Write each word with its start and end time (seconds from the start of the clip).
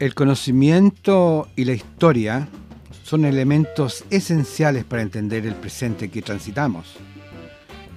El 0.00 0.14
conocimiento 0.14 1.46
y 1.56 1.66
la 1.66 1.74
historia 1.74 2.48
son 3.02 3.26
elementos 3.26 4.02
esenciales 4.08 4.86
para 4.86 5.02
entender 5.02 5.44
el 5.44 5.54
presente 5.54 6.08
que 6.08 6.22
transitamos. 6.22 6.96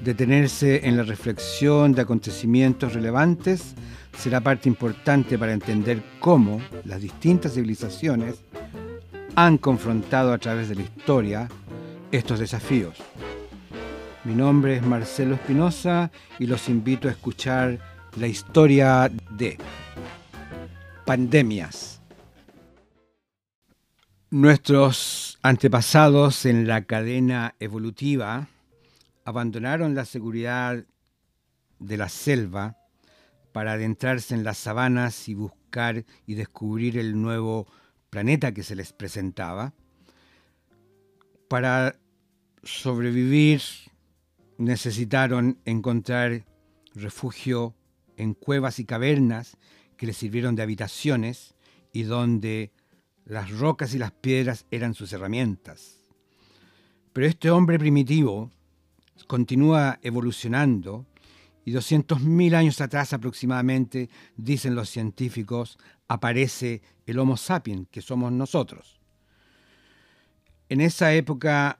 Detenerse 0.04 0.86
en 0.86 0.97
la 0.97 1.04
reflexión 1.04 1.94
de 1.94 2.02
acontecimientos 2.02 2.94
relevantes 2.94 3.74
será 4.18 4.42
parte 4.42 4.68
importante 4.68 5.39
para 5.39 5.54
entender 5.54 6.04
cómo 6.20 6.60
las 6.84 7.00
distintas 7.00 7.54
civilizaciones 7.54 8.35
han 9.35 9.57
confrontado 9.57 10.33
a 10.33 10.38
través 10.39 10.67
de 10.67 10.75
la 10.75 10.81
historia 10.81 11.47
estos 12.11 12.39
desafíos. 12.39 12.97
Mi 14.25 14.35
nombre 14.35 14.75
es 14.75 14.83
Marcelo 14.83 15.35
Espinosa 15.35 16.11
y 16.38 16.47
los 16.47 16.67
invito 16.67 17.07
a 17.07 17.11
escuchar 17.11 17.79
la 18.17 18.27
historia 18.27 19.09
de 19.38 19.57
pandemias. 21.05 21.93
Nuestros 24.34 25.38
antepasados 25.44 26.48
en 26.48 26.66
la 26.66 26.86
cadena 26.86 27.54
evolutiva 27.60 28.48
abandonaron 29.26 29.94
la 29.94 30.06
seguridad 30.06 30.86
de 31.78 31.98
la 31.98 32.09
selva 32.09 32.76
para 33.52 33.73
adentrarse 33.73 34.34
en 34.34 34.44
las 34.44 34.58
sabanas 34.58 35.30
y 35.30 35.36
buscar 35.36 36.04
y 36.26 36.34
descubrir 36.34 36.98
el 36.98 37.22
nuevo 37.22 37.68
planeta 38.09 38.56
que 38.56 38.64
se 38.64 38.76
les 38.76 38.92
presentaba. 38.92 39.76
Para 41.48 41.95
sobrevivir 42.64 43.62
necesitaron 44.58 45.59
encontrar 45.64 46.44
refugio 46.95 47.76
en 48.18 48.34
cuevas 48.34 48.80
y 48.80 48.86
cavernas 48.86 49.58
que 49.95 50.08
les 50.08 50.18
sirvieron 50.18 50.56
de 50.56 50.64
habitaciones 50.64 51.54
y 51.92 52.02
donde 52.02 52.72
las 53.26 53.52
rocas 53.52 53.94
y 53.94 54.00
las 54.00 54.12
piedras 54.12 54.66
eran 54.72 54.94
sus 54.94 55.13
herramientas. 55.13 56.03
Pero 57.14 57.28
este 57.28 57.52
hombre 57.52 57.80
primitivo 57.80 58.52
continúa 59.28 60.00
evolucionando 60.02 61.06
y 61.66 61.72
200.000 61.72 62.56
años 62.56 62.81
atrás 62.81 63.14
aproximadamente, 63.14 64.09
dicen 64.36 64.75
los 64.75 64.89
científicos, 64.89 65.78
aparece 66.08 66.81
el 67.06 67.20
Homo 67.20 67.38
sapiens, 67.38 67.88
que 67.89 68.02
somos 68.02 68.31
nosotros. 68.31 69.00
En 70.67 70.81
esa 70.81 71.14
época, 71.14 71.80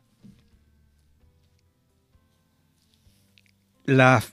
la, 3.86 4.24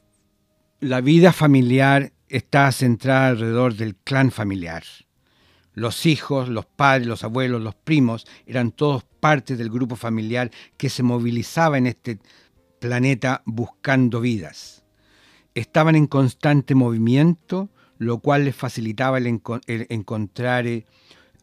la 0.80 1.00
vida 1.00 1.32
familiar 1.32 2.12
está 2.28 2.70
centrada 2.70 3.28
alrededor 3.28 3.74
del 3.74 3.96
clan 3.96 4.30
familiar. 4.30 4.84
Los 5.72 6.06
hijos, 6.06 6.48
los 6.48 6.66
padres, 6.66 7.06
los 7.06 7.24
abuelos, 7.24 7.62
los 7.62 7.74
primos, 7.74 8.26
eran 8.46 8.72
todos 8.72 9.04
parte 9.04 9.56
del 9.56 9.70
grupo 9.70 9.96
familiar 9.96 10.50
que 10.76 10.90
se 10.90 11.02
movilizaba 11.02 11.78
en 11.78 11.86
este 11.86 12.18
planeta 12.80 13.42
buscando 13.44 14.20
vidas. 14.20 14.84
Estaban 15.54 15.96
en 15.96 16.06
constante 16.06 16.74
movimiento, 16.74 17.70
lo 17.98 18.18
cual 18.18 18.44
les 18.44 18.56
facilitaba 18.56 19.18
el, 19.18 19.40
encontrar 19.66 20.66
eh, 20.66 20.86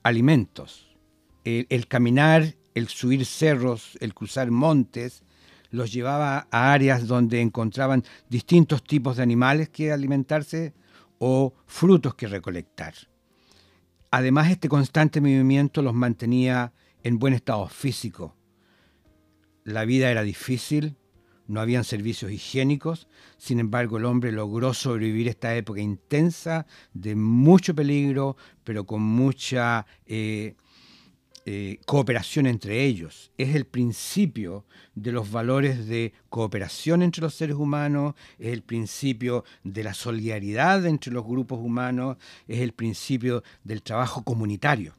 alimentos. 0.04 0.96
el 1.44 1.88
caminar, 1.88 2.56
el 2.74 2.88
subir 2.88 3.26
cerros, 3.26 3.98
el 4.02 4.14
cruzar 4.14 4.52
montes, 4.52 5.24
los 5.70 5.92
llevaba 5.92 6.48
a 6.52 6.74
áreas 6.74 7.08
donde 7.08 7.42
encontraban 7.42 8.04
distintos 8.30 8.84
tipos 8.84 9.18
de 9.18 9.24
animales 9.24 9.70
que 9.70 9.92
alimentarse 9.92 10.74
o 11.20 11.54
frutos 11.66 12.16
que 12.16 12.28
recolectar. 12.28 12.94
Además, 14.12 14.50
este 14.50 14.70
constante 14.70 15.20
movimiento 15.22 15.82
los 15.82 15.94
mantenía 15.94 16.74
en 17.04 17.20
buen 17.20 17.34
estado 17.34 17.68
físico. 17.68 18.36
La 19.64 19.84
vida 19.84 20.10
era 20.10 20.24
difícil, 20.24 20.96
no 21.48 21.62
habían 21.62 21.84
servicios 21.84 22.32
higiénicos, 22.32 23.08
sin 23.38 23.60
embargo 23.60 23.98
el 23.98 24.06
hombre 24.06 24.32
logró 24.32 24.74
sobrevivir 24.74 25.28
esta 25.28 25.56
época 25.56 25.82
intensa 25.82 26.66
de 26.94 27.16
mucho 27.16 27.74
peligro, 27.74 28.38
pero 28.64 28.86
con 28.86 29.02
mucha 29.02 29.86
eh, 30.06 30.56
eh, 31.50 31.80
cooperación 31.86 32.46
entre 32.46 32.84
ellos. 32.84 33.32
Es 33.38 33.56
el 33.56 33.66
principio 33.66 34.66
de 34.96 35.14
los 35.14 35.32
valores 35.32 35.88
de 35.88 36.12
cooperación 36.28 37.02
entre 37.02 37.22
los 37.22 37.36
seres 37.36 37.56
humanos, 37.56 38.16
es 38.38 38.52
el 38.52 38.64
principio 38.64 39.46
de 39.64 39.82
la 39.82 39.94
solidaridad 39.94 40.86
entre 40.86 41.14
los 41.14 41.26
grupos 41.26 41.60
humanos, 41.60 42.18
es 42.50 42.60
el 42.60 42.74
principio 42.74 43.44
del 43.64 43.82
trabajo 43.82 44.24
comunitario. 44.26 44.94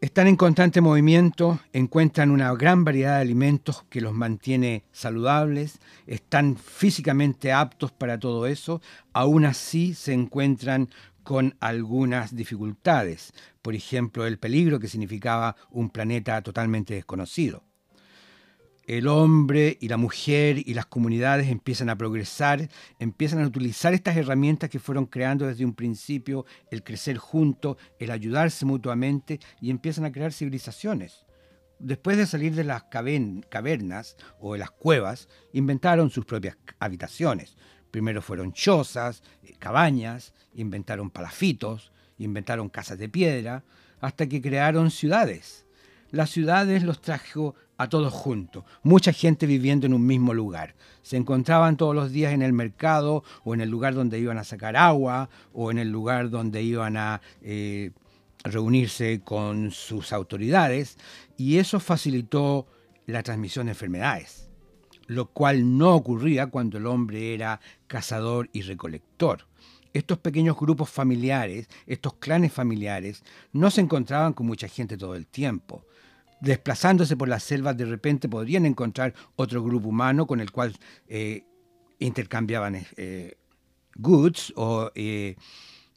Están 0.00 0.26
en 0.26 0.36
constante 0.36 0.80
movimiento, 0.80 1.60
encuentran 1.74 2.30
una 2.30 2.52
gran 2.54 2.84
variedad 2.84 3.16
de 3.16 3.20
alimentos 3.20 3.84
que 3.90 4.00
los 4.00 4.14
mantiene 4.14 4.84
saludables, 4.90 5.80
están 6.06 6.56
físicamente 6.56 7.52
aptos 7.52 7.92
para 7.92 8.18
todo 8.18 8.46
eso, 8.46 8.80
aún 9.12 9.44
así 9.44 9.94
se 9.94 10.14
encuentran 10.14 10.88
con 11.22 11.56
algunas 11.60 12.34
dificultades, 12.34 13.32
por 13.62 13.74
ejemplo 13.74 14.26
el 14.26 14.38
peligro 14.38 14.80
que 14.80 14.88
significaba 14.88 15.56
un 15.70 15.90
planeta 15.90 16.42
totalmente 16.42 16.94
desconocido. 16.94 17.64
El 18.84 19.06
hombre 19.06 19.78
y 19.80 19.88
la 19.88 19.96
mujer 19.96 20.58
y 20.58 20.74
las 20.74 20.86
comunidades 20.86 21.48
empiezan 21.48 21.88
a 21.88 21.96
progresar, 21.96 22.68
empiezan 22.98 23.40
a 23.40 23.46
utilizar 23.46 23.94
estas 23.94 24.16
herramientas 24.16 24.70
que 24.70 24.80
fueron 24.80 25.06
creando 25.06 25.46
desde 25.46 25.64
un 25.64 25.74
principio, 25.74 26.46
el 26.70 26.82
crecer 26.82 27.16
juntos, 27.16 27.76
el 28.00 28.10
ayudarse 28.10 28.66
mutuamente 28.66 29.38
y 29.60 29.70
empiezan 29.70 30.04
a 30.04 30.10
crear 30.10 30.32
civilizaciones. 30.32 31.24
Después 31.78 32.16
de 32.16 32.26
salir 32.26 32.54
de 32.54 32.64
las 32.64 32.84
cavernas 32.84 34.16
o 34.40 34.54
de 34.54 34.58
las 34.58 34.70
cuevas, 34.72 35.28
inventaron 35.52 36.10
sus 36.10 36.24
propias 36.24 36.56
habitaciones, 36.80 37.56
Primero 37.92 38.22
fueron 38.22 38.54
chozas, 38.54 39.22
eh, 39.42 39.54
cabañas, 39.58 40.32
inventaron 40.54 41.10
palafitos, 41.10 41.92
inventaron 42.18 42.68
casas 42.68 42.98
de 42.98 43.08
piedra, 43.08 43.64
hasta 44.00 44.28
que 44.28 44.42
crearon 44.42 44.90
ciudades. 44.90 45.66
Las 46.10 46.30
ciudades 46.30 46.82
los 46.82 47.00
trajo 47.00 47.54
a 47.78 47.88
todos 47.88 48.12
juntos, 48.12 48.64
mucha 48.82 49.12
gente 49.12 49.46
viviendo 49.46 49.86
en 49.86 49.94
un 49.94 50.06
mismo 50.06 50.34
lugar. 50.34 50.74
Se 51.02 51.16
encontraban 51.16 51.76
todos 51.76 51.94
los 51.94 52.12
días 52.12 52.32
en 52.32 52.42
el 52.42 52.52
mercado 52.52 53.24
o 53.44 53.54
en 53.54 53.60
el 53.60 53.70
lugar 53.70 53.94
donde 53.94 54.18
iban 54.18 54.38
a 54.38 54.44
sacar 54.44 54.76
agua 54.76 55.30
o 55.52 55.70
en 55.70 55.78
el 55.78 55.90
lugar 55.90 56.30
donde 56.30 56.62
iban 56.62 56.96
a 56.96 57.22
eh, 57.40 57.90
reunirse 58.44 59.22
con 59.24 59.70
sus 59.70 60.12
autoridades 60.12 60.98
y 61.36 61.58
eso 61.58 61.80
facilitó 61.80 62.66
la 63.06 63.22
transmisión 63.22 63.66
de 63.66 63.72
enfermedades 63.72 64.42
lo 65.06 65.26
cual 65.26 65.78
no 65.78 65.94
ocurría 65.94 66.46
cuando 66.46 66.78
el 66.78 66.86
hombre 66.86 67.34
era 67.34 67.60
cazador 67.86 68.48
y 68.52 68.62
recolector. 68.62 69.46
Estos 69.92 70.18
pequeños 70.18 70.56
grupos 70.56 70.88
familiares, 70.90 71.68
estos 71.86 72.14
clanes 72.14 72.52
familiares, 72.52 73.22
no 73.52 73.70
se 73.70 73.80
encontraban 73.80 74.32
con 74.32 74.46
mucha 74.46 74.68
gente 74.68 74.96
todo 74.96 75.14
el 75.14 75.26
tiempo. 75.26 75.84
Desplazándose 76.40 77.16
por 77.16 77.28
las 77.28 77.42
selvas, 77.42 77.76
de 77.76 77.84
repente 77.84 78.28
podrían 78.28 78.66
encontrar 78.66 79.14
otro 79.36 79.62
grupo 79.62 79.88
humano 79.88 80.26
con 80.26 80.40
el 80.40 80.50
cual 80.50 80.76
eh, 81.06 81.44
intercambiaban 81.98 82.84
eh, 82.96 83.36
goods 83.94 84.52
o 84.56 84.90
eh, 84.94 85.36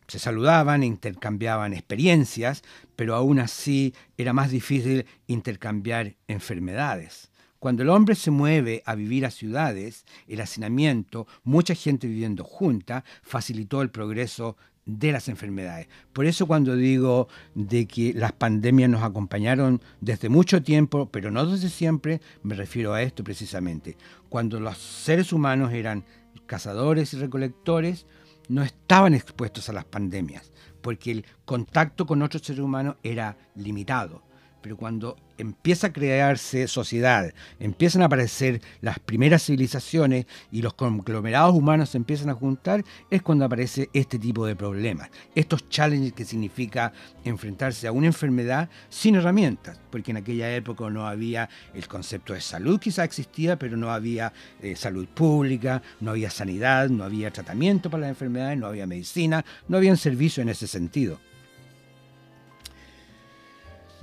se 0.07 0.19
saludaban, 0.19 0.83
intercambiaban 0.83 1.73
experiencias, 1.73 2.63
pero 2.95 3.15
aún 3.15 3.39
así 3.39 3.93
era 4.17 4.33
más 4.33 4.51
difícil 4.51 5.05
intercambiar 5.27 6.15
enfermedades. 6.27 7.31
Cuando 7.65 7.81
el 7.81 7.89
hombre 7.89 8.13
se 8.13 8.29
mueve 8.29 8.83
a 8.85 8.93
vivir 8.93 9.25
a 9.25 9.31
ciudades, 9.31 10.05
el 10.27 10.39
hacinamiento, 10.39 11.25
mucha 11.43 11.73
gente 11.73 12.05
viviendo 12.05 12.43
junta, 12.43 13.03
facilitó 13.23 13.81
el 13.81 13.89
progreso 13.89 14.55
de 14.85 15.11
las 15.11 15.29
enfermedades. 15.29 15.87
Por 16.13 16.27
eso 16.27 16.45
cuando 16.45 16.75
digo 16.75 17.27
de 17.55 17.87
que 17.87 18.13
las 18.13 18.33
pandemias 18.33 18.91
nos 18.91 19.01
acompañaron 19.01 19.81
desde 19.99 20.29
mucho 20.29 20.61
tiempo, 20.61 21.09
pero 21.09 21.31
no 21.31 21.43
desde 21.47 21.69
siempre, 21.69 22.21
me 22.43 22.53
refiero 22.53 22.93
a 22.93 23.01
esto 23.01 23.23
precisamente. 23.23 23.97
Cuando 24.29 24.59
los 24.59 24.77
seres 24.77 25.33
humanos 25.33 25.73
eran 25.73 26.05
cazadores 26.45 27.15
y 27.15 27.17
recolectores, 27.17 28.05
no 28.47 28.61
estaban 28.61 29.15
expuestos 29.15 29.69
a 29.69 29.73
las 29.73 29.85
pandemias, 29.85 30.51
porque 30.81 31.09
el 31.09 31.25
contacto 31.45 32.05
con 32.05 32.21
otros 32.21 32.43
seres 32.43 32.61
humanos 32.61 32.97
era 33.01 33.39
limitado 33.55 34.21
pero 34.65 34.77
cuando 34.77 35.15
empieza 35.37 35.85
a 35.85 35.93
crearse 35.93 36.67
sociedad, 36.67 37.31
empiezan 37.59 38.01
a 38.01 38.05
aparecer 38.05 38.61
las 38.81 38.97
primeras 38.97 39.45
civilizaciones 39.45 40.25
y 40.51 40.63
los 40.63 40.73
conglomerados 40.73 41.53
humanos 41.53 41.91
se 41.91 41.97
empiezan 41.97 42.31
a 42.31 42.33
juntar, 42.33 42.83
es 43.11 43.21
cuando 43.21 43.45
aparece 43.45 43.91
este 43.93 44.17
tipo 44.17 44.43
de 44.47 44.55
problemas. 44.55 45.11
Estos 45.35 45.69
challenges 45.69 46.13
que 46.13 46.25
significa 46.25 46.93
enfrentarse 47.23 47.85
a 47.85 47.91
una 47.91 48.07
enfermedad 48.07 48.67
sin 48.89 49.13
herramientas, 49.13 49.79
porque 49.91 50.09
en 50.09 50.17
aquella 50.17 50.55
época 50.55 50.89
no 50.89 51.05
había 51.05 51.47
el 51.75 51.87
concepto 51.87 52.33
de 52.33 52.41
salud, 52.41 52.79
quizá 52.79 53.03
existía, 53.03 53.59
pero 53.59 53.77
no 53.77 53.91
había 53.91 54.33
eh, 54.63 54.75
salud 54.75 55.07
pública, 55.07 55.83
no 55.99 56.09
había 56.09 56.31
sanidad, 56.31 56.89
no 56.89 57.03
había 57.03 57.29
tratamiento 57.29 57.91
para 57.91 58.01
las 58.01 58.09
enfermedades, 58.09 58.57
no 58.57 58.65
había 58.65 58.87
medicina, 58.87 59.45
no 59.67 59.77
había 59.77 59.95
servicio 59.95 60.41
en 60.41 60.49
ese 60.49 60.65
sentido. 60.65 61.19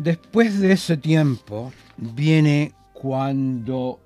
Después 0.02 0.58
de 0.58 0.72
ese 0.72 0.96
tiempo 0.96 1.72
viene 1.96 2.72
cuando 2.93 4.00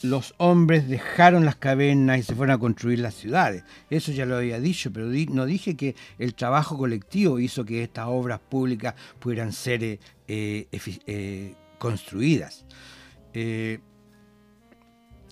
los 0.00 0.32
hombres 0.36 0.88
dejaron 0.88 1.44
las 1.44 1.56
cavernas 1.56 2.20
y 2.20 2.22
se 2.22 2.36
fueron 2.36 2.54
a 2.54 2.58
construir 2.58 3.00
las 3.00 3.14
ciudades. 3.14 3.64
Eso 3.90 4.12
ya 4.12 4.26
lo 4.26 4.36
había 4.36 4.60
dicho, 4.60 4.92
pero 4.92 5.06
no 5.06 5.46
dije 5.46 5.76
que 5.76 5.96
el 6.20 6.34
trabajo 6.34 6.78
colectivo 6.78 7.40
hizo 7.40 7.64
que 7.64 7.82
estas 7.82 8.06
obras 8.06 8.38
públicas 8.38 8.94
pudieran 9.18 9.52
ser 9.52 9.82
eh, 9.82 9.98
eh, 10.28 10.68
eh, 11.06 11.54
construidas. 11.80 12.64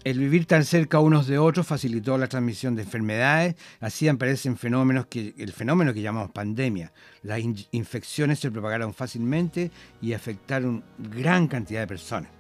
El 0.05 0.21
vivir 0.21 0.47
tan 0.47 0.65
cerca 0.65 1.01
unos 1.01 1.27
de 1.27 1.39
otros 1.39 1.67
facilitó 1.67 2.17
la 2.17 2.29
transmisión 2.29 2.77
de 2.77 2.83
enfermedades, 2.83 3.57
así 3.81 4.07
aparecen 4.07 4.57
fenómenos 4.57 5.07
que 5.07 5.35
el 5.37 5.53
fenómeno 5.53 5.93
que 5.93 6.01
llamamos 6.01 6.31
pandemia. 6.31 6.93
Las 7.23 7.41
infecciones 7.73 8.39
se 8.39 8.51
propagaron 8.51 8.95
fácilmente 8.95 9.73
y 10.01 10.13
afectaron 10.13 10.85
gran 10.99 11.49
cantidad 11.49 11.81
de 11.81 11.89
personas. 11.89 12.31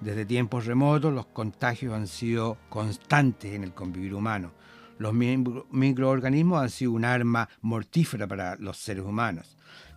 Desde 0.00 0.24
tiempos 0.24 0.66
remotos 0.66 1.12
los 1.12 1.26
contagios 1.26 1.94
han 1.94 2.06
sido 2.06 2.56
constantes 2.68 3.54
en 3.54 3.64
el 3.64 3.74
convivir 3.74 4.14
humano. 4.14 4.52
Los 4.98 5.12
microorganismos 5.12 6.62
han 6.62 6.70
sido 6.70 6.92
un 6.92 7.04
arma 7.04 7.48
mortífera 7.60 8.28
para 8.28 8.54
los 8.56 8.78
seres 8.78 9.04
humanos. 9.04 9.56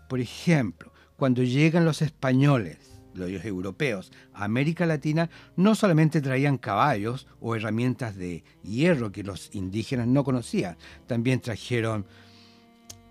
Por 0.10 0.20
ejemplo, 0.20 0.92
cuando 1.16 1.44
llegan 1.44 1.86
los 1.86 2.02
españoles 2.02 2.93
los 3.14 3.46
europeos 3.46 4.12
a 4.34 4.46
América 4.46 4.86
Latina 4.86 5.30
no 5.56 5.76
solamente 5.76 6.22
traían 6.22 6.58
caballos 6.58 7.28
o 7.40 7.56
herramientas 7.56 8.16
de 8.16 8.44
hierro 8.64 9.12
que 9.12 9.24
los 9.24 9.54
indígenas 9.54 10.08
no 10.08 10.24
conocían, 10.24 10.78
también 11.08 11.40
trajeron 11.40 12.06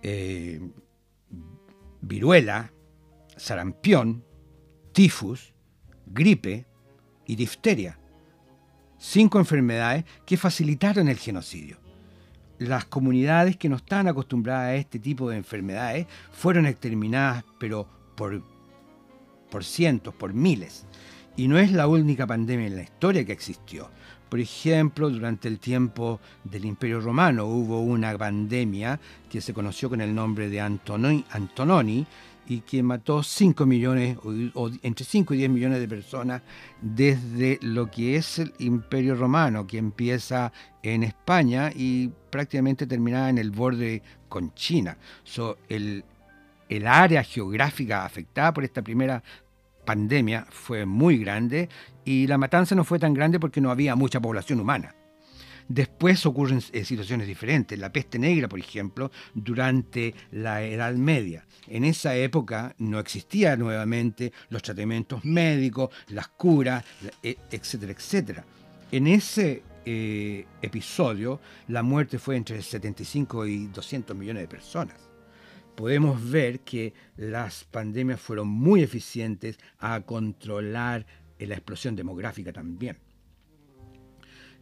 eh, 0.02 0.60
viruela, 2.00 2.72
sarampión, 3.36 4.24
tifus, 4.92 5.54
gripe 6.06 6.66
y 7.26 7.36
difteria. 7.36 7.98
Cinco 8.98 9.38
enfermedades 9.38 10.04
que 10.26 10.36
facilitaron 10.36 11.08
el 11.08 11.18
genocidio. 11.18 11.78
Las 12.58 12.84
comunidades 12.84 13.56
que 13.56 13.68
no 13.68 13.76
estaban 13.76 14.06
acostumbradas 14.06 14.66
a 14.68 14.74
este 14.76 14.98
tipo 14.98 15.28
de 15.28 15.36
enfermedades 15.36 16.06
fueron 16.30 16.66
exterminadas, 16.66 17.44
pero 17.58 17.88
por 18.14 18.42
por 19.52 19.64
cientos, 19.64 20.14
por 20.14 20.32
miles. 20.32 20.86
Y 21.36 21.46
no 21.46 21.58
es 21.58 21.70
la 21.72 21.86
única 21.86 22.26
pandemia 22.26 22.66
en 22.66 22.76
la 22.76 22.82
historia 22.82 23.24
que 23.24 23.32
existió. 23.32 23.90
Por 24.30 24.40
ejemplo, 24.40 25.10
durante 25.10 25.46
el 25.46 25.58
tiempo 25.58 26.18
del 26.42 26.64
Imperio 26.64 27.00
Romano 27.00 27.44
hubo 27.44 27.82
una 27.82 28.16
pandemia 28.16 28.98
que 29.30 29.42
se 29.42 29.52
conoció 29.52 29.90
con 29.90 30.00
el 30.00 30.14
nombre 30.14 30.48
de 30.48 30.60
Antononi, 30.60 32.06
y 32.46 32.60
que 32.60 32.82
mató 32.82 33.22
5 33.22 33.66
millones, 33.66 34.18
o, 34.54 34.70
entre 34.82 35.04
5 35.04 35.34
y 35.34 35.38
10 35.38 35.50
millones 35.50 35.80
de 35.80 35.88
personas 35.88 36.42
desde 36.80 37.58
lo 37.62 37.90
que 37.90 38.16
es 38.16 38.38
el 38.38 38.52
Imperio 38.58 39.14
Romano, 39.14 39.66
que 39.66 39.78
empieza 39.78 40.52
en 40.82 41.04
España 41.04 41.70
y 41.74 42.10
prácticamente 42.30 42.86
terminaba 42.86 43.30
en 43.30 43.38
el 43.38 43.50
borde 43.50 44.02
con 44.28 44.52
China. 44.54 44.96
So, 45.22 45.58
el, 45.68 46.04
el 46.68 46.86
área 46.86 47.22
geográfica 47.22 48.04
afectada 48.04 48.52
por 48.52 48.64
esta 48.64 48.82
primera 48.82 49.22
pandemia 49.84 50.46
fue 50.50 50.86
muy 50.86 51.18
grande 51.18 51.68
y 52.04 52.26
la 52.26 52.38
matanza 52.38 52.74
no 52.74 52.84
fue 52.84 52.98
tan 52.98 53.14
grande 53.14 53.40
porque 53.40 53.60
no 53.60 53.70
había 53.70 53.94
mucha 53.96 54.20
población 54.20 54.60
humana. 54.60 54.94
Después 55.68 56.26
ocurren 56.26 56.60
eh, 56.72 56.84
situaciones 56.84 57.26
diferentes. 57.26 57.78
La 57.78 57.92
peste 57.92 58.18
negra, 58.18 58.48
por 58.48 58.58
ejemplo, 58.58 59.10
durante 59.32 60.14
la 60.32 60.62
Edad 60.62 60.92
Media. 60.94 61.46
En 61.68 61.84
esa 61.84 62.16
época 62.16 62.74
no 62.78 62.98
existían 62.98 63.60
nuevamente 63.60 64.32
los 64.50 64.62
tratamientos 64.62 65.24
médicos, 65.24 65.90
las 66.08 66.28
curas, 66.28 66.84
e, 67.22 67.38
etcétera, 67.50 67.92
etcétera. 67.92 68.44
En 68.90 69.06
ese 69.06 69.62
eh, 69.86 70.46
episodio, 70.60 71.40
la 71.68 71.82
muerte 71.82 72.18
fue 72.18 72.36
entre 72.36 72.60
75 72.60 73.46
y 73.46 73.66
200 73.68 74.16
millones 74.16 74.42
de 74.42 74.48
personas 74.48 75.11
podemos 75.74 76.30
ver 76.30 76.60
que 76.60 76.92
las 77.16 77.64
pandemias 77.64 78.20
fueron 78.20 78.48
muy 78.48 78.82
eficientes 78.82 79.58
a 79.78 80.00
controlar 80.02 81.06
la 81.38 81.54
explosión 81.54 81.96
demográfica 81.96 82.52
también. 82.52 82.98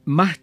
Más 0.05 0.41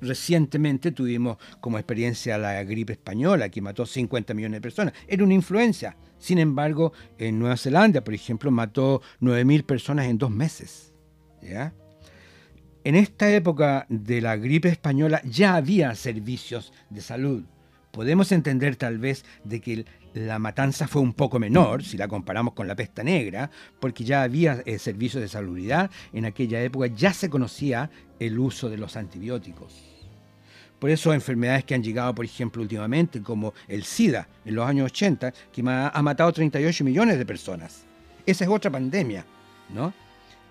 recientemente 0.00 0.92
tuvimos 0.92 1.36
como 1.60 1.78
experiencia 1.78 2.38
la 2.38 2.62
gripe 2.64 2.94
española, 2.94 3.50
que 3.50 3.60
mató 3.60 3.84
50 3.84 4.32
millones 4.34 4.56
de 4.56 4.62
personas. 4.62 4.94
Era 5.06 5.24
una 5.24 5.34
influencia. 5.34 5.96
Sin 6.18 6.38
embargo, 6.38 6.92
en 7.18 7.38
Nueva 7.38 7.56
Zelanda, 7.56 8.02
por 8.02 8.14
ejemplo, 8.14 8.50
mató 8.50 9.02
9.000 9.20 9.64
personas 9.64 10.06
en 10.06 10.18
dos 10.18 10.30
meses. 10.30 10.94
En 12.82 12.96
esta 12.96 13.30
época 13.30 13.86
de 13.88 14.20
la 14.20 14.36
gripe 14.36 14.68
española 14.68 15.20
ya 15.24 15.56
había 15.56 15.94
servicios 15.94 16.72
de 16.88 17.00
salud 17.02 17.44
podemos 17.90 18.32
entender 18.32 18.76
tal 18.76 18.98
vez 18.98 19.24
de 19.44 19.60
que 19.60 19.84
la 20.14 20.38
matanza 20.38 20.88
fue 20.88 21.02
un 21.02 21.12
poco 21.12 21.38
menor 21.38 21.84
si 21.84 21.96
la 21.96 22.08
comparamos 22.08 22.54
con 22.54 22.66
la 22.66 22.74
pesta 22.74 23.02
negra, 23.02 23.50
porque 23.78 24.04
ya 24.04 24.22
había 24.22 24.62
eh, 24.64 24.78
servicios 24.78 25.22
de 25.22 25.28
salubridad, 25.28 25.90
en 26.12 26.24
aquella 26.24 26.62
época 26.62 26.86
ya 26.88 27.12
se 27.12 27.30
conocía 27.30 27.90
el 28.18 28.38
uso 28.38 28.68
de 28.68 28.78
los 28.78 28.96
antibióticos. 28.96 29.90
Por 30.78 30.90
eso 30.90 31.12
enfermedades 31.12 31.64
que 31.64 31.74
han 31.74 31.82
llegado, 31.82 32.14
por 32.14 32.24
ejemplo, 32.24 32.62
últimamente, 32.62 33.22
como 33.22 33.52
el 33.68 33.84
SIDA 33.84 34.28
en 34.46 34.54
los 34.54 34.66
años 34.66 34.86
80, 34.86 35.32
que 35.52 35.62
ha 35.66 36.02
matado 36.02 36.32
38 36.32 36.84
millones 36.84 37.18
de 37.18 37.26
personas. 37.26 37.84
Esa 38.24 38.44
es 38.44 38.50
otra 38.50 38.70
pandemia, 38.70 39.26
¿no? 39.74 39.92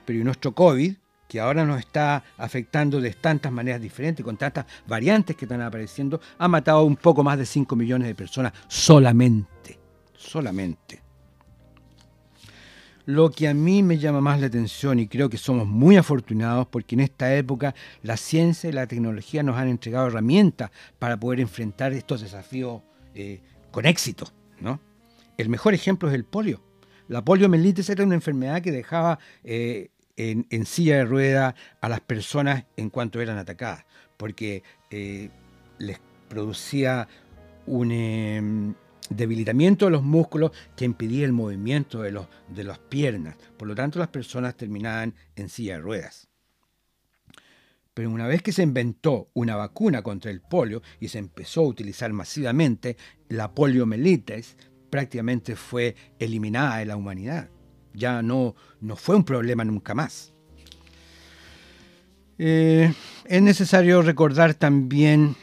Pero 0.06 0.24
nuestro 0.24 0.54
COVID, 0.54 0.94
que 1.30 1.40
ahora 1.40 1.64
nos 1.64 1.80
está 1.80 2.24
afectando 2.38 3.00
de 3.00 3.12
tantas 3.12 3.52
maneras 3.52 3.80
diferentes, 3.80 4.26
con 4.26 4.36
tantas 4.36 4.66
variantes 4.88 5.36
que 5.36 5.46
están 5.46 5.62
apareciendo, 5.62 6.20
ha 6.40 6.48
matado 6.48 6.84
un 6.84 6.96
poco 6.96 7.24
más 7.24 7.38
de 7.38 7.46
5 7.46 7.76
millones 7.76 8.08
de 8.08 8.16
personas 8.16 8.52
solamente, 8.68 9.80
solamente. 10.18 11.04
Lo 13.06 13.30
que 13.30 13.48
a 13.48 13.54
mí 13.54 13.84
me 13.84 14.00
llama 14.00 14.22
más 14.22 14.42
la 14.42 14.48
atención 14.48 15.00
y 15.00 15.08
creo 15.08 15.30
que 15.30 15.38
somos 15.38 15.68
muy 15.68 15.98
afortunados 15.98 16.68
porque 16.68 16.96
en 16.96 17.02
esta 17.02 17.36
época 17.36 17.76
la 18.02 18.18
ciencia 18.18 18.68
y 18.68 18.74
la 18.74 18.88
tecnología 18.88 19.44
nos 19.44 19.56
han 19.56 19.68
entregado 19.68 20.08
herramientas 20.08 20.72
para 20.98 21.20
poder 21.20 21.40
enfrentar 21.40 21.94
estos 21.94 22.22
desafíos 22.22 22.82
eh, 23.14 23.40
con 23.72 23.86
éxito. 23.86 24.32
¿no? 24.60 24.80
El 25.38 25.50
mejor 25.50 25.76
ejemplo 25.76 26.10
es 26.10 26.16
el 26.16 26.24
polio. 26.24 26.62
La 27.08 27.24
poliomielitis 27.24 27.90
era 27.90 28.04
una 28.04 28.16
enfermedad 28.16 28.62
que 28.62 28.72
dejaba 28.72 29.18
eh, 29.44 29.90
en, 30.20 30.66
silla 30.66 30.98
de 30.98 31.06
rueda 31.06 31.56
a 31.80 31.88
las 31.88 32.02
personas 32.02 32.66
en 32.76 32.90
cuanto 32.90 33.22
eran 33.22 33.38
atacadas, 33.38 33.86
porque 34.18 34.64
eh, 34.90 35.30
les 35.78 36.00
producía 36.28 37.08
un 37.66 37.92
em, 37.92 38.74
debilitamiento 39.10 39.86
de 39.86 39.92
los 39.92 40.04
músculos 40.04 40.52
que 40.76 40.84
impedía 40.84 41.26
el 41.26 41.32
movimiento 41.32 42.02
de, 42.02 42.12
los, 42.12 42.28
de 42.50 42.66
las 42.66 42.80
piernas. 42.80 43.38
Por 43.58 43.70
lo 43.70 43.76
tanto, 43.76 43.98
las 43.98 44.10
personas 44.10 44.58
terminaban 44.58 45.16
en 45.38 45.48
silla 45.48 45.76
de 45.76 45.82
ruedas. 45.82 46.28
Pero 47.94 48.12
una 48.12 48.28
vez 48.28 48.42
que 48.42 48.52
se 48.52 48.64
inventó 48.64 49.30
una 49.34 49.56
vacuna 49.56 50.02
contra 50.02 50.32
el 50.32 50.42
polio 50.42 50.82
y 51.00 51.08
se 51.08 51.18
empezó 51.18 51.62
a 51.62 51.68
utilizar 51.68 52.12
masivamente, 52.12 52.98
la 53.30 53.54
poliomielitis 53.54 54.58
prácticamente 54.90 55.56
fue 55.56 55.96
eliminada 56.20 56.78
de 56.78 56.86
la 56.86 56.98
humanidad 56.98 57.50
ya 58.00 58.24
no, 58.24 58.56
no 58.82 58.96
fue 58.96 59.16
un 59.16 59.24
problema 59.24 59.64
nunca 59.64 59.94
más. 59.94 60.34
Eh, 62.40 62.92
es 63.26 63.42
necesario 63.42 64.02
recordar 64.02 64.54
también 64.54 65.36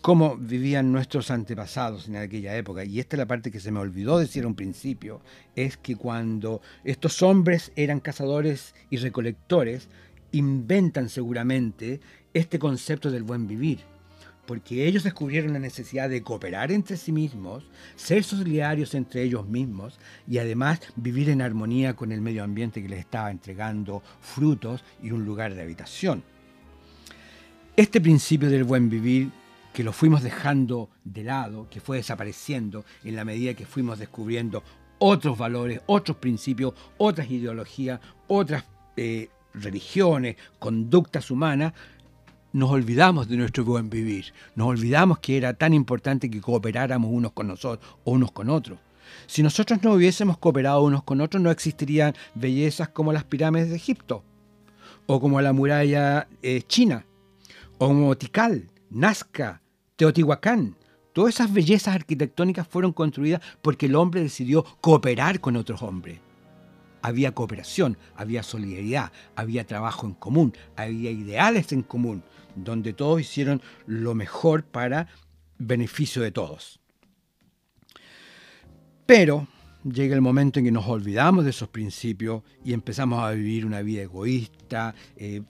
cómo 0.00 0.36
vivían 0.36 0.92
nuestros 0.92 1.30
antepasados 1.30 2.08
en 2.08 2.16
aquella 2.16 2.56
época. 2.56 2.84
Y 2.84 3.00
esta 3.00 3.16
es 3.16 3.18
la 3.18 3.26
parte 3.26 3.50
que 3.50 3.58
se 3.58 3.72
me 3.72 3.80
olvidó 3.80 4.18
decir 4.18 4.44
a 4.44 4.46
un 4.46 4.54
principio, 4.54 5.20
es 5.56 5.76
que 5.76 5.96
cuando 5.96 6.62
estos 6.84 7.22
hombres 7.22 7.72
eran 7.74 8.00
cazadores 8.00 8.74
y 8.88 8.98
recolectores, 8.98 9.88
inventan 10.30 11.08
seguramente 11.08 12.00
este 12.34 12.58
concepto 12.58 13.10
del 13.10 13.22
buen 13.22 13.48
vivir. 13.48 13.80
Porque 14.46 14.86
ellos 14.86 15.04
descubrieron 15.04 15.52
la 15.52 15.58
necesidad 15.58 16.08
de 16.08 16.22
cooperar 16.22 16.72
entre 16.72 16.96
sí 16.96 17.12
mismos, 17.12 17.64
ser 17.96 18.24
solidarios 18.24 18.94
entre 18.94 19.22
ellos 19.22 19.46
mismos 19.46 19.98
y 20.28 20.38
además 20.38 20.80
vivir 20.96 21.30
en 21.30 21.42
armonía 21.42 21.94
con 21.94 22.12
el 22.12 22.20
medio 22.20 22.44
ambiente 22.44 22.82
que 22.82 22.88
les 22.88 23.00
estaba 23.00 23.30
entregando 23.30 24.02
frutos 24.20 24.84
y 25.02 25.10
un 25.10 25.24
lugar 25.24 25.54
de 25.54 25.62
habitación. 25.62 26.22
Este 27.76 28.00
principio 28.00 28.50
del 28.50 28.64
buen 28.64 28.88
vivir 28.88 29.30
que 29.72 29.82
lo 29.82 29.92
fuimos 29.92 30.22
dejando 30.22 30.88
de 31.02 31.24
lado, 31.24 31.68
que 31.68 31.80
fue 31.80 31.96
desapareciendo 31.96 32.84
en 33.02 33.16
la 33.16 33.24
medida 33.24 33.54
que 33.54 33.66
fuimos 33.66 33.98
descubriendo 33.98 34.62
otros 34.98 35.36
valores, 35.36 35.80
otros 35.86 36.16
principios, 36.18 36.74
otras 36.96 37.28
ideologías, 37.28 37.98
otras 38.28 38.64
eh, 38.96 39.30
religiones, 39.52 40.36
conductas 40.60 41.30
humanas, 41.30 41.72
nos 42.54 42.70
olvidamos 42.70 43.28
de 43.28 43.36
nuestro 43.36 43.64
buen 43.64 43.90
vivir, 43.90 44.32
nos 44.54 44.68
olvidamos 44.68 45.18
que 45.18 45.36
era 45.36 45.54
tan 45.54 45.74
importante 45.74 46.30
que 46.30 46.40
cooperáramos 46.40 47.10
unos 47.12 47.32
con 47.32 47.48
nosotros 47.48 47.84
o 48.04 48.12
unos 48.12 48.30
con 48.30 48.48
otros. 48.48 48.78
Si 49.26 49.42
nosotros 49.42 49.80
no 49.82 49.92
hubiésemos 49.92 50.38
cooperado 50.38 50.82
unos 50.82 51.02
con 51.02 51.20
otros, 51.20 51.42
no 51.42 51.50
existirían 51.50 52.14
bellezas 52.36 52.88
como 52.88 53.12
las 53.12 53.24
pirámides 53.24 53.70
de 53.70 53.76
Egipto, 53.76 54.22
o 55.06 55.20
como 55.20 55.40
la 55.40 55.52
muralla 55.52 56.28
eh, 56.42 56.62
china, 56.62 57.04
o 57.78 57.88
como 57.88 58.16
Tikal, 58.16 58.70
Nazca, 58.88 59.60
Teotihuacán. 59.96 60.76
Todas 61.12 61.34
esas 61.34 61.52
bellezas 61.52 61.96
arquitectónicas 61.96 62.68
fueron 62.68 62.92
construidas 62.92 63.40
porque 63.62 63.86
el 63.86 63.96
hombre 63.96 64.22
decidió 64.22 64.64
cooperar 64.80 65.40
con 65.40 65.56
otros 65.56 65.82
hombres 65.82 66.20
había 67.04 67.32
cooperación, 67.32 67.98
había 68.16 68.42
solidaridad, 68.42 69.12
había 69.36 69.66
trabajo 69.66 70.06
en 70.06 70.14
común, 70.14 70.54
había 70.74 71.10
ideales 71.10 71.70
en 71.72 71.82
común, 71.82 72.22
donde 72.56 72.94
todos 72.94 73.20
hicieron 73.20 73.60
lo 73.86 74.14
mejor 74.14 74.64
para 74.64 75.08
beneficio 75.58 76.22
de 76.22 76.32
todos. 76.32 76.80
Pero 79.04 79.46
llega 79.84 80.14
el 80.14 80.22
momento 80.22 80.58
en 80.58 80.64
que 80.64 80.72
nos 80.72 80.88
olvidamos 80.88 81.44
de 81.44 81.50
esos 81.50 81.68
principios 81.68 82.42
y 82.64 82.72
empezamos 82.72 83.22
a 83.22 83.32
vivir 83.32 83.66
una 83.66 83.82
vida 83.82 84.00
egoísta, 84.00 84.94
eh, 85.18 85.42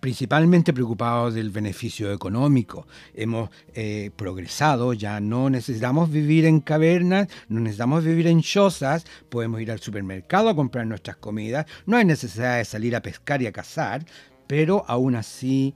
principalmente 0.00 0.72
preocupados 0.72 1.34
del 1.34 1.50
beneficio 1.50 2.12
económico. 2.12 2.86
Hemos 3.14 3.50
eh, 3.74 4.10
progresado, 4.16 4.94
ya 4.94 5.20
no 5.20 5.50
necesitamos 5.50 6.10
vivir 6.10 6.46
en 6.46 6.60
cavernas, 6.60 7.28
no 7.48 7.60
necesitamos 7.60 8.04
vivir 8.04 8.26
en 8.26 8.40
chozas, 8.40 9.04
podemos 9.28 9.60
ir 9.60 9.70
al 9.70 9.80
supermercado 9.80 10.48
a 10.48 10.56
comprar 10.56 10.86
nuestras 10.86 11.16
comidas, 11.16 11.66
no 11.86 11.96
hay 11.96 12.04
necesidad 12.04 12.58
de 12.58 12.64
salir 12.64 12.96
a 12.96 13.02
pescar 13.02 13.42
y 13.42 13.46
a 13.46 13.52
cazar, 13.52 14.04
pero 14.46 14.84
aún 14.88 15.14
así 15.14 15.74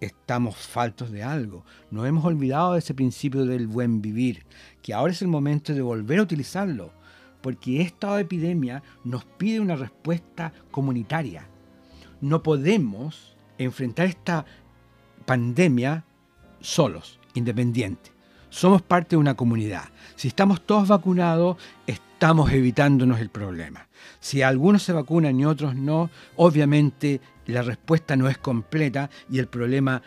estamos 0.00 0.56
faltos 0.56 1.10
de 1.10 1.22
algo. 1.22 1.64
Nos 1.90 2.06
hemos 2.06 2.24
olvidado 2.24 2.72
de 2.72 2.80
ese 2.80 2.94
principio 2.94 3.44
del 3.44 3.66
buen 3.66 4.02
vivir, 4.02 4.44
que 4.82 4.94
ahora 4.94 5.12
es 5.12 5.22
el 5.22 5.28
momento 5.28 5.72
de 5.72 5.82
volver 5.82 6.18
a 6.18 6.22
utilizarlo, 6.22 6.92
porque 7.40 7.80
esta 7.82 8.18
epidemia 8.20 8.82
nos 9.04 9.24
pide 9.24 9.60
una 9.60 9.76
respuesta 9.76 10.52
comunitaria. 10.70 11.46
No 12.20 12.42
podemos 12.42 13.29
enfrentar 13.64 14.06
esta 14.06 14.44
pandemia 15.26 16.04
solos, 16.60 17.18
independientes. 17.34 18.12
Somos 18.48 18.82
parte 18.82 19.10
de 19.10 19.18
una 19.18 19.34
comunidad. 19.36 19.84
Si 20.16 20.28
estamos 20.28 20.66
todos 20.66 20.88
vacunados, 20.88 21.56
estamos 21.86 22.50
evitándonos 22.52 23.20
el 23.20 23.30
problema. 23.30 23.88
Si 24.18 24.42
algunos 24.42 24.82
se 24.82 24.92
vacunan 24.92 25.38
y 25.38 25.44
otros 25.44 25.76
no, 25.76 26.10
obviamente 26.36 27.20
la 27.46 27.62
respuesta 27.62 28.16
no 28.16 28.28
es 28.28 28.38
completa 28.38 29.08
y 29.30 29.38
el 29.38 29.46
problema, 29.46 30.02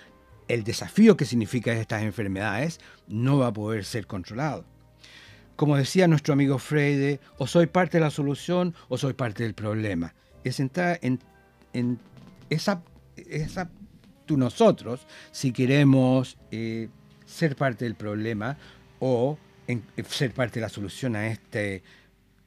el 0.47 0.63
desafío 0.63 1.15
que 1.15 1.25
significa 1.25 1.71
estas 1.73 2.03
enfermedades, 2.03 2.79
no 3.07 3.37
va 3.37 3.47
a 3.47 3.53
poder 3.53 3.85
ser 3.85 4.07
controlado. 4.07 4.65
Como 5.55 5.77
decía 5.77 6.07
nuestro 6.07 6.33
amigo 6.33 6.57
Freire, 6.57 7.19
o 7.37 7.47
soy 7.47 7.67
parte 7.67 7.97
de 7.97 8.03
la 8.03 8.09
solución 8.09 8.73
o 8.89 8.97
soy 8.97 9.13
parte 9.13 9.43
del 9.43 9.53
problema. 9.53 10.13
Es 10.43 10.59
entrar 10.59 10.99
en, 11.01 11.19
en 11.73 11.99
esa 12.49 12.81
es 13.15 13.55
tú 14.25 14.37
nosotros 14.37 15.05
si 15.31 15.51
queremos 15.51 16.37
eh, 16.51 16.89
ser 17.25 17.55
parte 17.55 17.85
del 17.85 17.95
problema 17.95 18.57
o 18.99 19.37
eh, 19.67 19.81
ser 20.07 20.33
parte 20.33 20.59
de 20.59 20.61
la 20.61 20.69
solución 20.69 21.15
a 21.15 21.27
este 21.27 21.83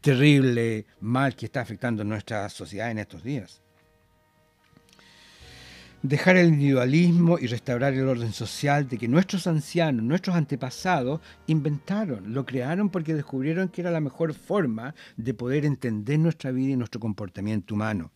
terrible 0.00 0.86
mal 1.00 1.34
que 1.34 1.46
está 1.46 1.60
afectando 1.60 2.04
nuestra 2.04 2.48
sociedad 2.48 2.90
en 2.90 2.98
estos 2.98 3.22
días. 3.22 3.60
Dejar 6.02 6.36
el 6.36 6.48
individualismo 6.48 7.38
y 7.38 7.48
restaurar 7.48 7.92
el 7.94 8.06
orden 8.06 8.32
social 8.32 8.88
de 8.88 8.98
que 8.98 9.08
nuestros 9.08 9.48
ancianos, 9.48 10.04
nuestros 10.04 10.36
antepasados, 10.36 11.20
inventaron, 11.48 12.32
lo 12.32 12.46
crearon 12.46 12.90
porque 12.90 13.14
descubrieron 13.14 13.68
que 13.68 13.80
era 13.80 13.90
la 13.90 14.00
mejor 14.00 14.34
forma 14.34 14.94
de 15.16 15.34
poder 15.34 15.64
entender 15.64 16.20
nuestra 16.20 16.52
vida 16.52 16.74
y 16.74 16.76
nuestro 16.76 17.00
comportamiento 17.00 17.74
humano. 17.74 18.12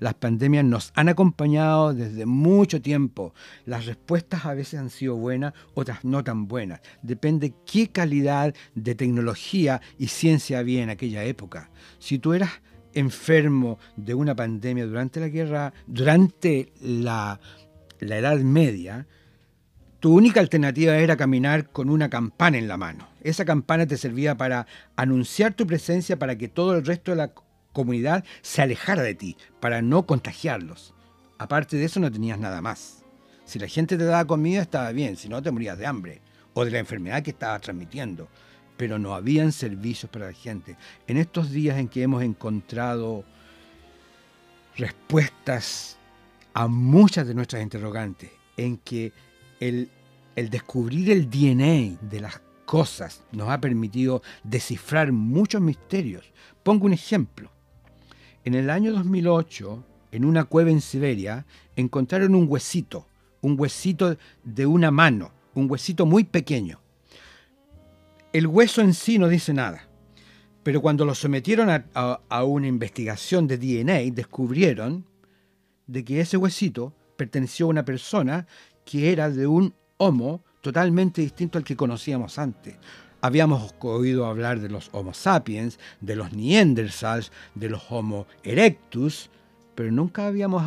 Las 0.00 0.14
pandemias 0.14 0.64
nos 0.64 0.92
han 0.96 1.08
acompañado 1.08 1.94
desde 1.94 2.26
mucho 2.26 2.82
tiempo. 2.82 3.34
Las 3.66 3.86
respuestas 3.86 4.44
a 4.46 4.54
veces 4.54 4.80
han 4.80 4.90
sido 4.90 5.16
buenas, 5.16 5.54
otras 5.74 6.04
no 6.04 6.24
tan 6.24 6.48
buenas. 6.48 6.80
Depende 7.02 7.54
qué 7.64 7.88
calidad 7.88 8.54
de 8.74 8.94
tecnología 8.94 9.80
y 9.98 10.08
ciencia 10.08 10.58
había 10.58 10.82
en 10.82 10.90
aquella 10.90 11.24
época. 11.24 11.70
Si 11.98 12.18
tú 12.18 12.34
eras 12.34 12.50
enfermo 12.94 13.78
de 13.96 14.14
una 14.14 14.34
pandemia 14.34 14.86
durante 14.86 15.20
la 15.20 15.28
guerra, 15.28 15.72
durante 15.86 16.72
la, 16.80 17.40
la 18.00 18.18
Edad 18.18 18.38
Media, 18.38 19.06
tu 20.00 20.14
única 20.14 20.40
alternativa 20.40 20.96
era 20.98 21.16
caminar 21.16 21.70
con 21.70 21.88
una 21.88 22.10
campana 22.10 22.58
en 22.58 22.68
la 22.68 22.76
mano. 22.76 23.08
Esa 23.22 23.44
campana 23.44 23.86
te 23.86 23.96
servía 23.96 24.36
para 24.36 24.66
anunciar 24.96 25.54
tu 25.54 25.66
presencia 25.66 26.18
para 26.18 26.36
que 26.36 26.48
todo 26.48 26.76
el 26.76 26.84
resto 26.84 27.12
de 27.12 27.16
la 27.16 27.32
comunidad 27.74 28.24
se 28.40 28.62
alejara 28.62 29.02
de 29.02 29.14
ti 29.14 29.36
para 29.60 29.82
no 29.82 30.06
contagiarlos. 30.06 30.94
Aparte 31.36 31.76
de 31.76 31.84
eso 31.84 32.00
no 32.00 32.10
tenías 32.10 32.38
nada 32.38 32.62
más. 32.62 33.04
Si 33.44 33.58
la 33.58 33.68
gente 33.68 33.98
te 33.98 34.04
daba 34.04 34.26
comida 34.26 34.62
estaba 34.62 34.90
bien, 34.92 35.16
si 35.16 35.28
no 35.28 35.42
te 35.42 35.50
morías 35.50 35.76
de 35.76 35.86
hambre 35.86 36.22
o 36.54 36.64
de 36.64 36.70
la 36.70 36.78
enfermedad 36.78 37.22
que 37.22 37.32
estabas 37.32 37.60
transmitiendo. 37.60 38.28
Pero 38.78 38.98
no 38.98 39.14
habían 39.14 39.52
servicios 39.52 40.10
para 40.10 40.26
la 40.26 40.32
gente. 40.32 40.76
En 41.06 41.18
estos 41.18 41.50
días 41.50 41.78
en 41.78 41.88
que 41.88 42.02
hemos 42.02 42.22
encontrado 42.22 43.24
respuestas 44.76 45.98
a 46.54 46.66
muchas 46.66 47.26
de 47.26 47.34
nuestras 47.34 47.62
interrogantes, 47.62 48.30
en 48.56 48.78
que 48.78 49.12
el, 49.60 49.90
el 50.36 50.50
descubrir 50.50 51.10
el 51.10 51.28
DNA 51.28 51.98
de 52.00 52.20
las 52.20 52.40
cosas 52.64 53.22
nos 53.32 53.50
ha 53.50 53.60
permitido 53.60 54.22
descifrar 54.42 55.12
muchos 55.12 55.60
misterios. 55.60 56.24
Pongo 56.62 56.86
un 56.86 56.92
ejemplo. 56.92 57.53
En 58.44 58.54
el 58.54 58.68
año 58.68 58.92
2008, 58.92 59.84
en 60.12 60.24
una 60.26 60.44
cueva 60.44 60.70
en 60.70 60.82
Siberia, 60.82 61.46
encontraron 61.76 62.34
un 62.34 62.46
huesito, 62.46 63.06
un 63.40 63.58
huesito 63.58 64.18
de 64.44 64.66
una 64.66 64.90
mano, 64.90 65.32
un 65.54 65.70
huesito 65.70 66.04
muy 66.04 66.24
pequeño. 66.24 66.78
El 68.34 68.46
hueso 68.46 68.82
en 68.82 68.92
sí 68.92 69.18
no 69.18 69.28
dice 69.28 69.54
nada, 69.54 69.88
pero 70.62 70.82
cuando 70.82 71.06
lo 71.06 71.14
sometieron 71.14 71.68
a, 71.94 72.44
una 72.44 72.66
investigación 72.66 73.46
de 73.46 73.56
DNA, 73.56 74.12
descubrieron 74.12 75.06
de 75.86 76.04
que 76.04 76.20
ese 76.20 76.36
huesito 76.36 76.92
perteneció 77.16 77.64
a 77.64 77.70
una 77.70 77.84
persona 77.86 78.46
que 78.84 79.10
era 79.10 79.30
de 79.30 79.46
un 79.46 79.72
homo 79.96 80.42
totalmente 80.60 81.22
distinto 81.22 81.56
al 81.56 81.64
que 81.64 81.76
conocíamos 81.76 82.38
antes. 82.38 82.76
Habíamos 83.24 83.74
oído 83.80 84.26
hablar 84.26 84.60
de 84.60 84.68
los 84.68 84.90
Homo 84.92 85.14
sapiens, 85.14 85.78
de 86.02 86.14
los 86.14 86.34
Neanderthals, 86.34 87.32
de 87.54 87.70
los 87.70 87.80
Homo 87.88 88.26
erectus, 88.42 89.30
pero 89.74 89.90
nunca 89.90 90.26
habíamos 90.26 90.62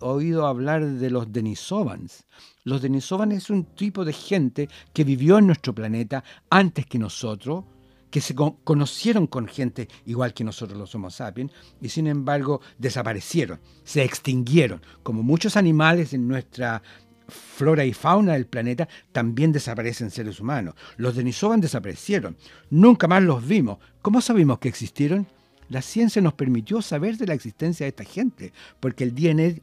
oído 0.00 0.46
hablar 0.46 0.84
de 0.84 1.08
los 1.08 1.32
Denisovans. 1.32 2.26
Los 2.64 2.82
Denisovans 2.82 3.32
es 3.32 3.48
un 3.48 3.64
tipo 3.64 4.04
de 4.04 4.12
gente 4.12 4.68
que 4.92 5.04
vivió 5.04 5.38
en 5.38 5.46
nuestro 5.46 5.74
planeta 5.74 6.22
antes 6.50 6.84
que 6.84 6.98
nosotros, 6.98 7.64
que 8.10 8.20
se 8.20 8.34
conocieron 8.34 9.26
con 9.26 9.48
gente 9.48 9.88
igual 10.04 10.34
que 10.34 10.44
nosotros 10.44 10.78
los 10.78 10.94
Homo 10.94 11.08
sapiens, 11.08 11.50
y 11.80 11.88
sin 11.88 12.06
embargo 12.06 12.60
desaparecieron, 12.76 13.58
se 13.84 14.04
extinguieron, 14.04 14.82
como 15.02 15.22
muchos 15.22 15.56
animales 15.56 16.12
en 16.12 16.28
nuestra 16.28 16.82
flora 17.32 17.84
y 17.84 17.92
fauna 17.92 18.34
del 18.34 18.46
planeta 18.46 18.88
también 19.12 19.52
desaparecen 19.52 20.10
seres 20.10 20.40
humanos. 20.40 20.74
Los 20.96 21.16
Denisovan 21.16 21.60
desaparecieron. 21.60 22.36
Nunca 22.70 23.08
más 23.08 23.22
los 23.22 23.46
vimos. 23.46 23.78
¿Cómo 24.02 24.20
sabemos 24.20 24.58
que 24.58 24.68
existieron? 24.68 25.26
La 25.68 25.82
ciencia 25.82 26.20
nos 26.20 26.34
permitió 26.34 26.82
saber 26.82 27.16
de 27.16 27.26
la 27.26 27.34
existencia 27.34 27.84
de 27.84 27.90
esta 27.90 28.04
gente, 28.04 28.52
porque 28.78 29.04
el 29.04 29.14
DNA, 29.14 29.62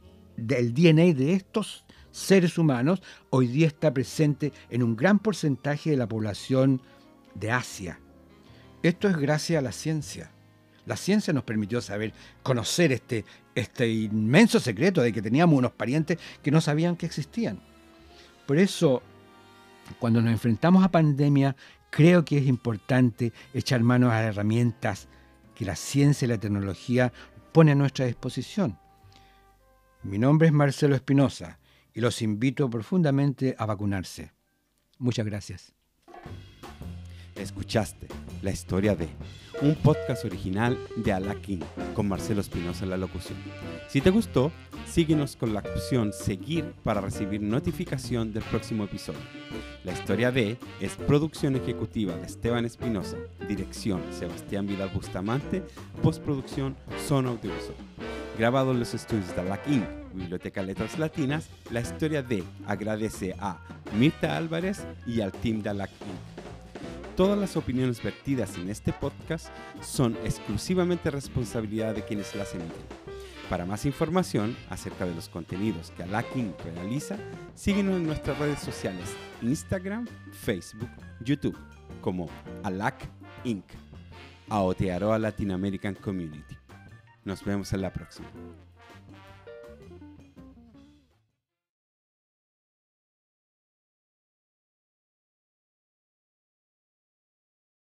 el 0.56 0.74
DNA 0.74 1.14
de 1.14 1.34
estos 1.34 1.84
seres 2.10 2.58
humanos 2.58 3.02
hoy 3.30 3.46
día 3.46 3.68
está 3.68 3.94
presente 3.94 4.52
en 4.70 4.82
un 4.82 4.96
gran 4.96 5.18
porcentaje 5.18 5.90
de 5.90 5.96
la 5.96 6.08
población 6.08 6.82
de 7.34 7.52
Asia. 7.52 8.00
Esto 8.82 9.08
es 9.08 9.16
gracias 9.16 9.58
a 9.58 9.62
la 9.62 9.72
ciencia. 9.72 10.32
La 10.90 10.96
ciencia 10.96 11.32
nos 11.32 11.44
permitió 11.44 11.80
saber, 11.80 12.12
conocer 12.42 12.90
este, 12.90 13.24
este 13.54 13.88
inmenso 13.88 14.58
secreto 14.58 15.00
de 15.02 15.12
que 15.12 15.22
teníamos 15.22 15.56
unos 15.56 15.70
parientes 15.70 16.18
que 16.42 16.50
no 16.50 16.60
sabían 16.60 16.96
que 16.96 17.06
existían. 17.06 17.60
Por 18.44 18.58
eso, 18.58 19.00
Cuando 20.00 20.20
nos 20.20 20.32
enfrentamos 20.32 20.82
a 20.82 20.90
pandemia, 20.90 21.54
creo 21.90 22.24
que 22.24 22.38
es 22.38 22.46
importante 22.48 23.32
echar 23.54 23.84
mano 23.84 24.10
a 24.10 24.14
las 24.14 24.34
herramientas 24.34 25.06
que 25.54 25.64
la 25.64 25.76
ciencia 25.76 26.26
y 26.26 26.28
la 26.28 26.38
tecnología 26.38 27.12
pone 27.52 27.70
a 27.70 27.76
nuestra 27.76 28.06
disposición. 28.06 28.76
Mi 30.02 30.18
nombre 30.18 30.48
es 30.48 30.52
Marcelo 30.52 30.96
Espinosa 30.96 31.60
y 31.94 32.00
los 32.00 32.20
invito 32.20 32.68
profundamente 32.68 33.54
a 33.58 33.64
vacunarse. 33.64 34.32
Muchas 34.98 35.24
gracias. 35.24 35.72
Escuchaste 37.40 38.06
la 38.42 38.50
historia 38.50 38.94
de 38.94 39.08
un 39.62 39.74
podcast 39.74 40.24
original 40.24 40.78
de 40.96 41.12
Alakin 41.12 41.60
con 41.94 42.06
Marcelo 42.06 42.40
Espinosa 42.40 42.84
en 42.84 42.90
la 42.90 42.96
locución. 42.96 43.38
Si 43.88 44.00
te 44.00 44.10
gustó, 44.10 44.52
síguenos 44.86 45.36
con 45.36 45.54
la 45.54 45.60
opción 45.60 46.12
seguir 46.12 46.72
para 46.84 47.00
recibir 47.00 47.40
notificación 47.40 48.32
del 48.32 48.42
próximo 48.44 48.84
episodio. 48.84 49.20
La 49.84 49.92
historia 49.92 50.30
de 50.30 50.58
es 50.80 50.96
producción 50.96 51.56
ejecutiva 51.56 52.14
de 52.14 52.26
Esteban 52.26 52.66
Espinosa, 52.66 53.16
dirección 53.48 54.02
Sebastián 54.12 54.66
Vidal 54.66 54.90
Bustamante, 54.90 55.62
postproducción 56.02 56.76
Son 57.08 57.26
Audiovisual. 57.26 57.76
Grabado 58.38 58.72
en 58.72 58.80
los 58.80 58.94
estudios 58.94 59.34
de 59.34 59.40
Alakin, 59.40 59.84
Biblioteca 60.14 60.62
Letras 60.62 60.98
Latinas, 60.98 61.48
la 61.70 61.80
historia 61.80 62.22
de 62.22 62.44
agradece 62.66 63.34
a 63.38 63.58
Mirta 63.98 64.36
Álvarez 64.36 64.86
y 65.06 65.20
al 65.20 65.32
team 65.32 65.62
de 65.62 65.70
Alakin. 65.70 66.29
Todas 67.16 67.38
las 67.38 67.56
opiniones 67.56 68.02
vertidas 68.02 68.56
en 68.56 68.70
este 68.70 68.92
podcast 68.92 69.48
son 69.82 70.16
exclusivamente 70.24 71.10
responsabilidad 71.10 71.94
de 71.94 72.04
quienes 72.04 72.34
las 72.34 72.54
emiten. 72.54 72.72
Para 73.50 73.66
más 73.66 73.84
información 73.84 74.56
acerca 74.70 75.04
de 75.04 75.14
los 75.14 75.28
contenidos 75.28 75.90
que 75.96 76.04
Alac 76.04 76.34
Inc. 76.36 76.58
realiza, 76.76 77.18
síguenos 77.54 77.96
en 77.96 78.06
nuestras 78.06 78.38
redes 78.38 78.60
sociales, 78.60 79.14
Instagram, 79.42 80.06
Facebook, 80.32 80.90
YouTube, 81.20 81.58
como 82.00 82.28
Alac 82.62 83.08
Inc. 83.44 83.64
Aotearoa 84.48 85.18
Latin 85.18 85.52
American 85.52 85.94
Community. 85.94 86.56
Nos 87.24 87.44
vemos 87.44 87.72
en 87.72 87.82
la 87.82 87.92
próxima. 87.92 88.28